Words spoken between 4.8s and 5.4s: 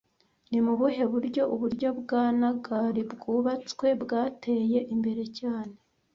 imbere